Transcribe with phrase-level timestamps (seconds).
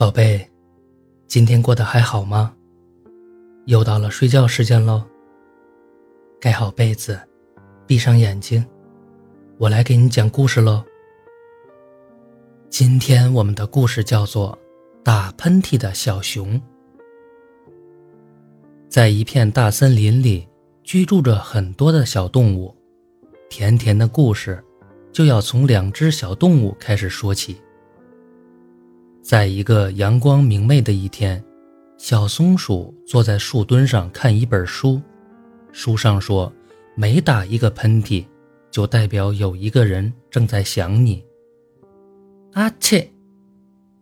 [0.00, 0.50] 宝贝，
[1.26, 2.54] 今天过得还好吗？
[3.66, 5.04] 又到了睡觉时间喽。
[6.40, 7.20] 盖好被子，
[7.86, 8.64] 闭上眼睛，
[9.58, 10.82] 我来给你讲故事喽。
[12.70, 14.58] 今天我们的故事叫做
[15.02, 16.54] 《打喷嚏的小熊》。
[18.88, 20.48] 在一片大森林里，
[20.82, 22.74] 居住着很多的小动物。
[23.50, 24.64] 甜甜的故事，
[25.12, 27.60] 就要从两只小动物开始说起。
[29.30, 31.40] 在一个阳光明媚的一天，
[31.98, 35.00] 小松鼠坐在树墩上看一本书，
[35.70, 36.52] 书上说
[36.98, 38.26] ：“每打一个喷嚏，
[38.72, 41.24] 就代表有一个人正在想你。”
[42.54, 43.08] 阿切！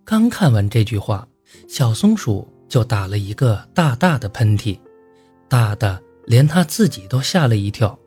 [0.03, 1.29] 刚看完这句话，
[1.69, 4.79] 小松鼠就打了一个大大的喷嚏，
[5.47, 7.99] 大的连它自己都吓了一跳。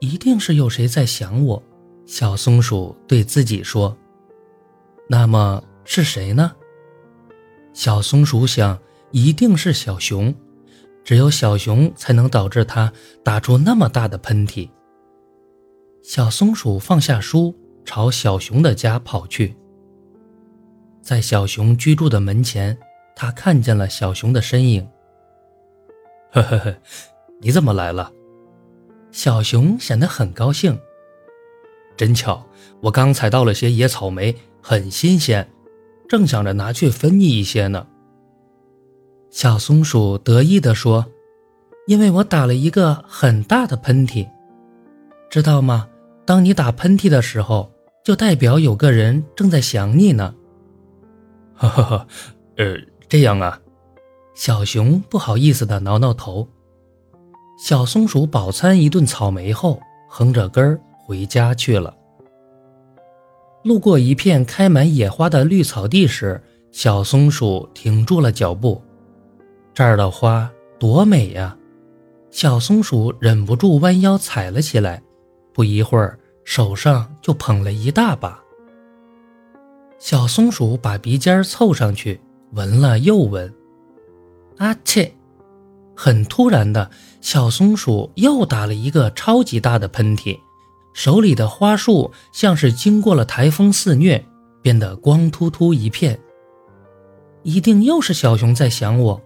[0.00, 1.62] 一定是有谁在想我，
[2.06, 3.96] 小松鼠对自己说。
[5.08, 5.62] 那么。
[5.84, 6.54] 是谁呢？
[7.72, 8.78] 小松鼠想，
[9.10, 10.34] 一定是小熊，
[11.02, 12.92] 只有小熊才能导致它
[13.24, 14.68] 打出那么大的喷嚏。
[16.02, 19.56] 小松鼠放下书，朝小熊的家跑去。
[21.00, 22.78] 在小熊居住的门前，
[23.16, 24.88] 它看见了小熊的身影。
[26.32, 26.76] 呵呵呵，
[27.40, 28.12] 你怎么来了？
[29.10, 30.78] 小熊显得很高兴。
[31.96, 32.46] 真巧，
[32.80, 35.51] 我刚采到了些野草莓，很新鲜。
[36.12, 37.86] 正想着拿去分你一些呢，
[39.30, 41.06] 小松鼠得意地说
[41.88, 44.28] ：“因为我打了一个很大的喷嚏，
[45.30, 45.88] 知道吗？
[46.26, 47.72] 当你打喷嚏的时候，
[48.04, 50.34] 就代表有个人正在想你呢。”
[51.56, 52.06] 哈哈哈，
[52.58, 52.76] 呃，
[53.08, 53.58] 这样啊。
[54.34, 56.46] 小熊不好意思地挠挠头。
[57.58, 61.96] 小松鼠饱餐一顿草莓后，哼着歌儿回家去了。
[63.62, 68.82] 路过一片开满野花的绿草地时，小松鼠停住了脚步。
[69.72, 71.56] 这儿的花多美呀！
[72.30, 75.02] 小松鼠忍不住弯腰采了起来，
[75.52, 78.42] 不一会儿手上就捧了一大把。
[79.98, 82.20] 小松鼠把鼻尖凑上去
[82.52, 83.52] 闻了又闻，
[84.56, 85.12] 啊切！
[85.94, 90.36] 很突然的，小松鼠又打了一个超级大的喷嚏。
[90.92, 94.24] 手里的花束像是经过了台风肆虐，
[94.60, 96.18] 变得光秃秃一片。
[97.42, 99.20] 一定又是小熊在想我。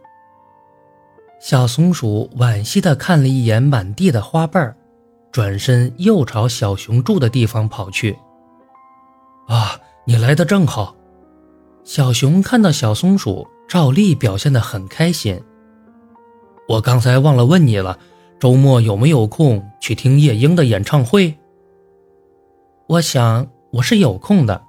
[1.41, 4.75] 小松鼠惋惜地看了一眼满地的花瓣
[5.31, 8.17] 转身又朝小熊住的地方跑去。
[9.49, 10.97] 啊，你来的正好！
[11.85, 15.41] 小熊看到小松鼠，照例表现得很开心。
[16.69, 17.99] 我刚才忘了问你了，
[18.41, 21.37] 周末有没有空去听夜莺的演唱会？
[22.89, 24.63] 我想我是有空的，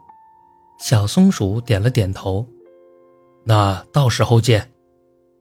[0.79, 2.47] 小松鼠点了点头。
[3.45, 4.71] 那到时候见，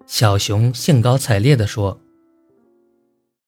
[0.07, 1.99] 小熊兴高采烈地说。